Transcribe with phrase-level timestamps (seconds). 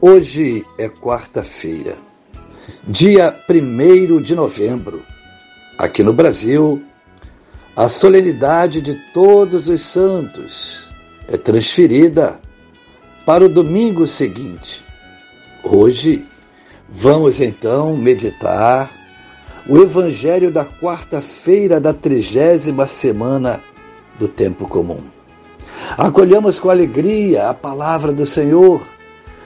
[0.00, 1.96] Hoje é quarta-feira,
[2.86, 5.02] dia 1 de novembro.
[5.76, 6.80] Aqui no Brasil,
[7.74, 10.88] a solenidade de Todos os Santos
[11.26, 12.38] é transferida
[13.26, 14.84] para o domingo seguinte.
[15.64, 16.24] Hoje,
[16.88, 18.92] vamos então meditar
[19.68, 23.60] o Evangelho da quarta-feira da trigésima semana
[24.16, 25.00] do Tempo Comum.
[25.96, 28.80] Acolhamos com alegria a palavra do Senhor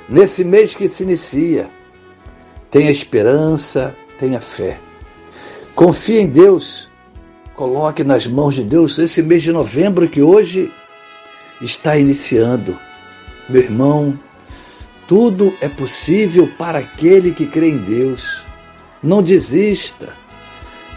[0.09, 1.71] nesse mês que se inicia.
[2.71, 4.79] Tenha esperança, tenha fé.
[5.75, 6.91] Confie em Deus.
[7.55, 10.73] Coloque nas mãos de Deus esse mês de novembro que hoje
[11.61, 12.79] está iniciando.
[13.49, 14.19] Meu irmão,
[15.07, 18.43] tudo é possível para aquele que crê em Deus.
[19.03, 20.15] Não desista,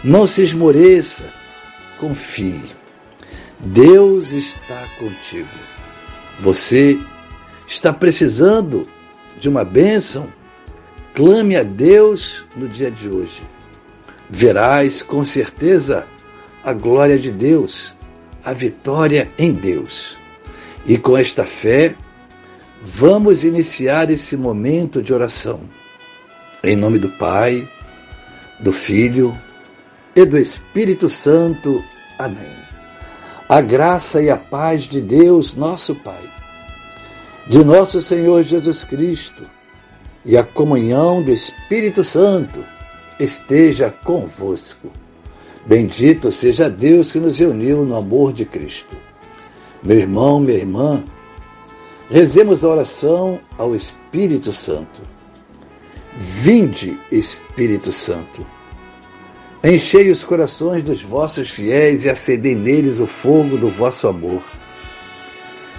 [0.02, 1.26] não se esmoreça,
[1.98, 2.70] confie.
[3.58, 5.48] Deus está contigo.
[6.38, 6.98] Você
[7.66, 8.82] está precisando
[9.38, 10.32] de uma bênção,
[11.14, 13.42] clame a Deus no dia de hoje.
[14.28, 16.06] Verás com certeza
[16.64, 17.94] a glória de Deus,
[18.44, 20.16] a vitória em Deus.
[20.84, 21.96] E com esta fé,
[22.82, 25.60] vamos iniciar esse momento de oração.
[26.62, 27.68] Em nome do Pai,
[28.58, 29.36] do Filho
[30.14, 31.82] e do Espírito Santo.
[32.18, 32.56] Amém.
[33.48, 36.35] A graça e a paz de Deus, nosso Pai
[37.48, 39.42] de nosso Senhor Jesus Cristo
[40.24, 42.64] e a comunhão do Espírito Santo
[43.20, 44.90] esteja convosco.
[45.64, 48.96] Bendito seja Deus que nos reuniu no amor de Cristo.
[49.82, 51.04] Meu irmão, minha irmã,
[52.10, 55.02] rezemos a oração ao Espírito Santo.
[56.18, 58.44] Vinde, Espírito Santo.
[59.62, 64.42] Enchei os corações dos vossos fiéis e acendei neles o fogo do vosso amor.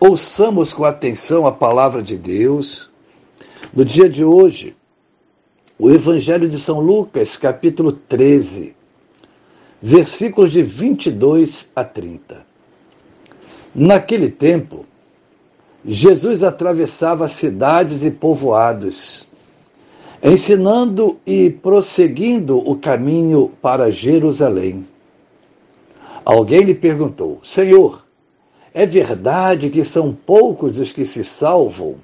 [0.00, 2.88] Ouçamos com atenção a palavra de Deus.
[3.74, 4.76] No dia de hoje,
[5.76, 8.76] o Evangelho de São Lucas, capítulo 13,
[9.82, 12.46] versículos de 22 a 30.
[13.74, 14.86] Naquele tempo,
[15.84, 19.26] Jesus atravessava cidades e povoados,
[20.22, 24.86] ensinando e prosseguindo o caminho para Jerusalém.
[26.24, 28.06] Alguém lhe perguntou: Senhor,
[28.78, 31.96] é verdade que são poucos os que se salvam?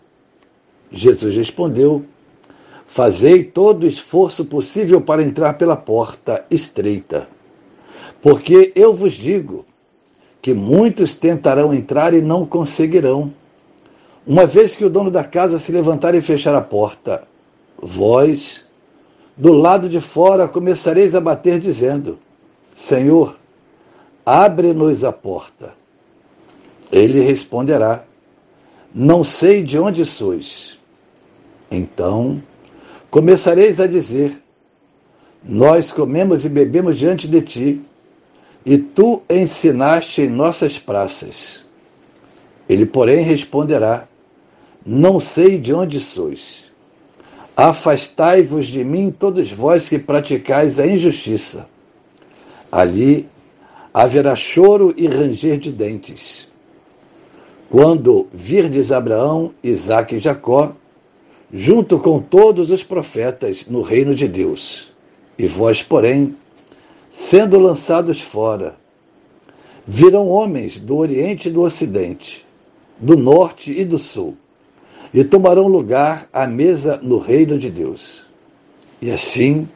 [0.90, 2.04] Jesus respondeu:
[2.84, 7.28] Fazei todo o esforço possível para entrar pela porta estreita.
[8.20, 9.64] Porque eu vos digo
[10.42, 13.32] que muitos tentarão entrar e não conseguirão.
[14.26, 17.22] Uma vez que o dono da casa se levantar e fechar a porta,
[17.80, 18.66] vós,
[19.36, 22.18] do lado de fora, começareis a bater, dizendo:
[22.72, 23.38] Senhor,
[24.26, 25.84] abre-nos a porta.
[26.94, 28.05] Ele responderá:
[28.94, 30.78] Não sei de onde sois.
[31.69, 32.41] Então
[33.10, 34.41] começareis a dizer:
[35.43, 37.83] Nós comemos e bebemos diante de ti,
[38.65, 41.65] e tu ensinaste em nossas praças.
[42.69, 44.06] Ele, porém, responderá:
[44.87, 46.72] Não sei de onde sois.
[47.57, 51.68] Afastai-vos de mim, todos vós que praticais a injustiça.
[52.71, 53.28] Ali
[53.92, 56.53] haverá choro e ranger de dentes
[57.74, 60.76] quando virdes Abraão, Isaque e Jacó,
[61.53, 64.92] junto com todos os profetas no reino de Deus,
[65.36, 66.36] e vós, porém,
[67.10, 68.76] sendo lançados fora,
[69.84, 72.47] virão homens do Oriente e do Ocidente,
[72.97, 74.36] do Norte e do Sul,
[75.12, 78.24] e tomarão lugar à mesa no reino de Deus.
[79.03, 79.68] E assim,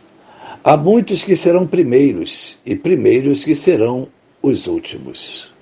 [0.62, 4.06] há muitos que serão primeiros, e primeiros que serão
[4.40, 5.57] os últimos.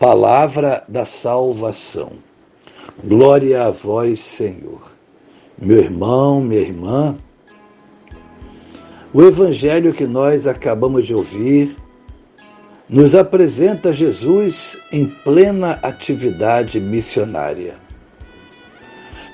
[0.00, 2.12] Palavra da salvação.
[3.04, 4.90] Glória a vós, Senhor.
[5.60, 7.18] Meu irmão, minha irmã,
[9.12, 11.76] o evangelho que nós acabamos de ouvir
[12.88, 17.76] nos apresenta Jesus em plena atividade missionária.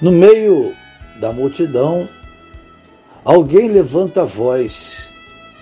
[0.03, 0.75] No meio
[1.21, 2.09] da multidão,
[3.25, 5.09] alguém levanta a voz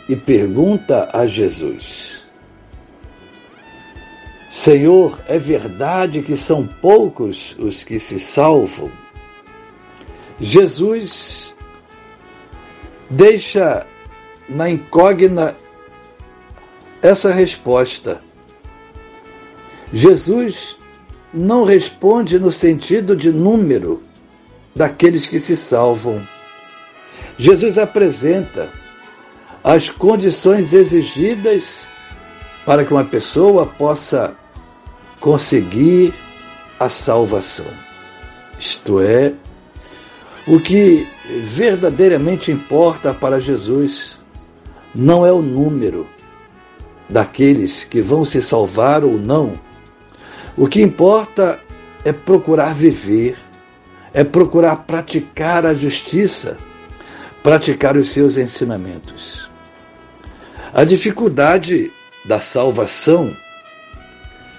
[0.09, 2.24] e pergunta a Jesus:
[4.55, 8.89] Senhor, é verdade que são poucos os que se salvam?
[10.41, 11.53] Jesus
[13.11, 13.85] deixa
[14.49, 15.57] na incógnita
[17.03, 18.23] essa resposta.
[19.93, 20.79] Jesus
[21.33, 24.05] não responde no sentido de número
[24.73, 26.25] daqueles que se salvam.
[27.37, 28.71] Jesus apresenta
[29.65, 31.89] as condições exigidas
[32.65, 34.44] para que uma pessoa possa
[35.25, 36.13] conseguir
[36.79, 37.65] a salvação.
[38.59, 39.33] Isto é,
[40.47, 41.09] o que
[41.41, 44.21] verdadeiramente importa para Jesus
[44.95, 46.07] não é o número
[47.09, 49.59] daqueles que vão se salvar ou não.
[50.59, 51.59] O que importa
[52.05, 53.39] é procurar viver,
[54.13, 56.59] é procurar praticar a justiça,
[57.43, 59.51] praticar os seus ensinamentos.
[60.75, 61.91] A dificuldade
[62.27, 63.35] da salvação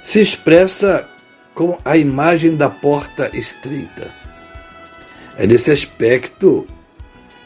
[0.05, 1.09] se expressa
[1.55, 4.13] com a imagem da porta estreita.
[5.35, 6.67] É nesse aspecto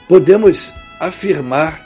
[0.10, 1.82] podemos afirmar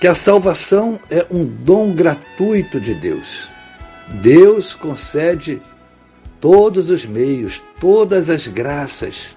[0.00, 3.50] que a salvação é um dom gratuito de Deus.
[4.22, 5.60] Deus concede
[6.40, 9.36] todos os meios, todas as graças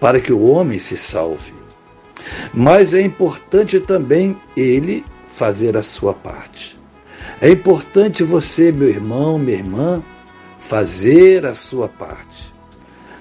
[0.00, 1.52] para que o homem se salve.
[2.54, 6.76] Mas é importante também ele fazer a sua parte.
[7.40, 10.02] É importante você, meu irmão, minha irmã,
[10.60, 12.54] fazer a sua parte.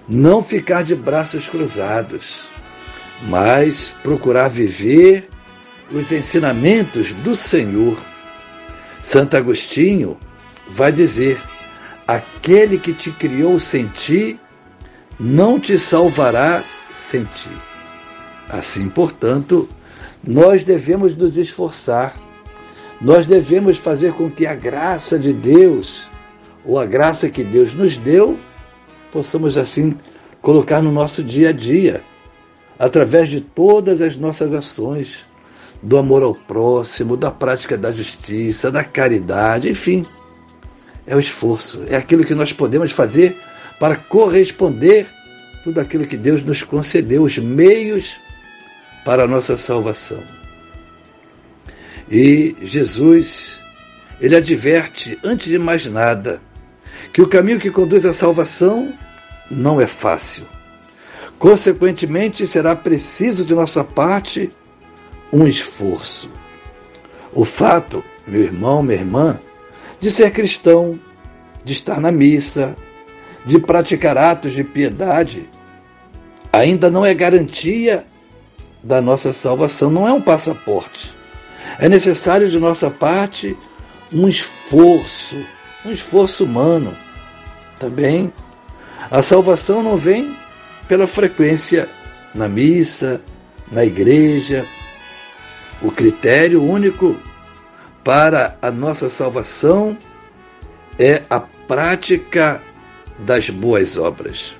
[0.07, 2.48] Não ficar de braços cruzados,
[3.24, 5.30] mas procurar viver
[5.92, 7.98] os ensinamentos do Senhor.
[9.00, 10.18] Santo Agostinho
[10.68, 11.42] vai dizer:
[12.07, 14.40] aquele que te criou sem ti,
[15.19, 17.50] não te salvará sem ti.
[18.48, 19.68] Assim, portanto,
[20.24, 22.16] nós devemos nos esforçar
[23.01, 26.07] nós devemos fazer com que a graça de Deus,
[26.65, 28.38] ou a graça que Deus nos deu,
[29.12, 29.97] possamos assim
[30.42, 32.03] colocar no nosso dia a dia,
[32.77, 35.25] através de todas as nossas ações,
[35.81, 40.06] do amor ao próximo, da prática da justiça, da caridade, enfim.
[41.06, 43.36] É o esforço, é aquilo que nós podemos fazer
[43.80, 45.07] para corresponder
[45.63, 48.18] tudo aquilo que Deus nos concedeu, os meios
[49.03, 50.44] para a nossa salvação.
[52.10, 53.60] E Jesus,
[54.22, 56.42] ele adverte, antes de mais nada,
[57.12, 58.94] que o caminho que conduz à salvação
[59.50, 60.46] não é fácil.
[61.40, 64.50] Consequentemente, será preciso de nossa parte
[65.31, 66.30] um esforço.
[67.34, 69.40] O fato, meu irmão, minha irmã,
[70.00, 71.00] de ser cristão,
[71.63, 72.75] de estar na missa,
[73.46, 75.50] de praticar atos de piedade,
[76.54, 78.06] ainda não é garantia
[78.81, 81.16] da nossa salvação, não é um passaporte.
[81.79, 83.57] É necessário de nossa parte
[84.12, 85.44] um esforço,
[85.85, 86.95] um esforço humano.
[87.79, 88.31] Também
[89.12, 90.35] a salvação não vem
[90.88, 91.87] pela frequência
[92.33, 93.21] na missa,
[93.71, 94.66] na igreja.
[95.81, 97.19] O critério único
[98.04, 99.97] para a nossa salvação
[100.97, 102.61] é a prática
[103.19, 104.56] das boas obras.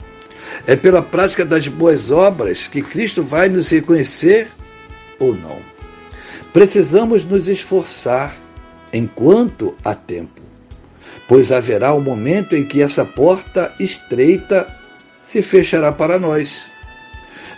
[0.68, 4.50] É pela prática das boas obras que Cristo vai nos reconhecer
[5.20, 5.75] ou não.
[6.56, 8.34] Precisamos nos esforçar
[8.94, 10.40] enquanto há tempo,
[11.28, 14.66] pois haverá um momento em que essa porta estreita
[15.22, 16.66] se fechará para nós.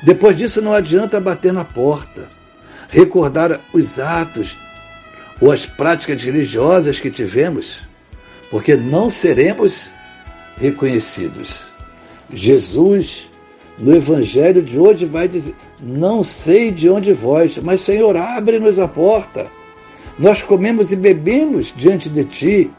[0.01, 2.27] Depois disso, não adianta bater na porta,
[2.89, 4.57] recordar os atos
[5.39, 7.81] ou as práticas religiosas que tivemos,
[8.49, 9.91] porque não seremos
[10.59, 11.67] reconhecidos.
[12.33, 13.26] Jesus
[13.79, 18.87] no Evangelho de hoje vai dizer: Não sei de onde vós, mas Senhor, abre-nos a
[18.87, 19.47] porta.
[20.17, 22.71] Nós comemos e bebemos diante de ti.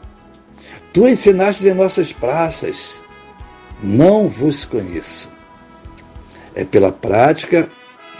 [0.91, 2.99] Tu ensinaste em nossas praças.
[3.81, 5.29] Não vos conheço.
[6.53, 7.69] É pela prática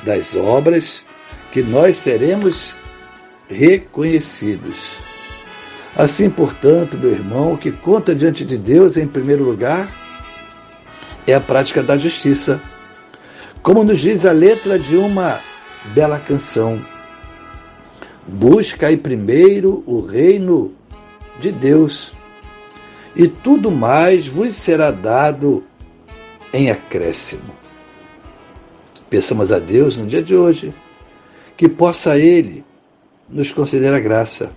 [0.05, 1.03] das obras
[1.51, 2.77] que nós seremos
[3.49, 4.77] reconhecidos.
[5.95, 9.89] Assim, portanto, meu irmão, o que conta diante de Deus, em primeiro lugar,
[11.31, 12.61] é a prática da justiça.
[13.61, 15.39] Como nos diz a letra de uma
[15.93, 16.83] bela canção.
[18.27, 20.73] Busca aí primeiro o reino
[21.39, 22.11] de Deus,
[23.15, 25.63] e tudo mais vos será dado
[26.53, 27.55] em acréscimo.
[29.09, 30.73] Peçamos a Deus no dia de hoje
[31.57, 32.63] que possa Ele
[33.27, 34.51] nos conceder a graça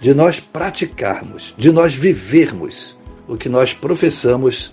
[0.00, 2.96] de nós praticarmos, de nós vivermos
[3.26, 4.72] o que nós professamos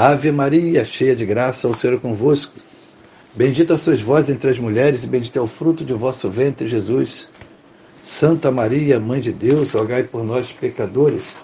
[0.00, 2.52] Ave Maria, cheia de graça, o Senhor é convosco.
[3.34, 7.28] Bendita sois vós entre as mulheres, e bendito é o fruto de vosso ventre, Jesus.
[8.00, 11.36] Santa Maria, Mãe de Deus, rogai por nós, pecadores,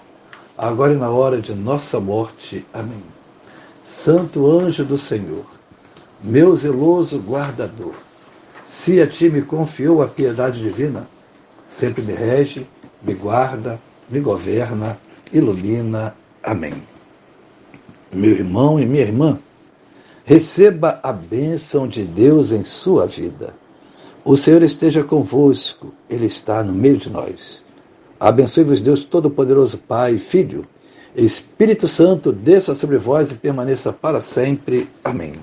[0.57, 2.65] agora e na hora de nossa morte.
[2.73, 3.03] Amém.
[3.83, 5.45] Santo anjo do Senhor,
[6.23, 7.95] meu zeloso guardador,
[8.63, 11.09] se a ti me confiou a piedade divina,
[11.65, 12.65] sempre me rege,
[13.03, 14.97] me guarda, me governa,
[15.33, 16.15] ilumina.
[16.41, 16.94] Amém.
[18.13, 19.39] Meu irmão e minha irmã,
[20.23, 23.53] receba a bênção de Deus em sua vida.
[24.23, 27.63] O Senhor esteja convosco, Ele está no meio de nós.
[28.19, 30.65] Abençoe-vos, Deus Todo-Poderoso, Pai, Filho,
[31.15, 34.89] Espírito Santo, desça sobre vós e permaneça para sempre.
[35.03, 35.33] Amém.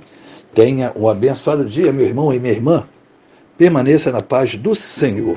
[0.55, 2.89] Tenha um abençoado dia, meu irmão e minha irmã.
[3.57, 5.37] Permaneça na paz do Senhor.